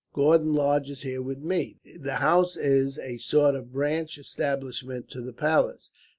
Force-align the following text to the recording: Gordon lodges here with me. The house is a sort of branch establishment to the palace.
Gordon 0.13 0.51
lodges 0.55 1.03
here 1.03 1.21
with 1.21 1.37
me. 1.43 1.77
The 1.99 2.15
house 2.15 2.57
is 2.57 2.97
a 2.97 3.17
sort 3.17 3.53
of 3.53 3.71
branch 3.71 4.17
establishment 4.17 5.11
to 5.11 5.21
the 5.21 5.31
palace. 5.31 5.91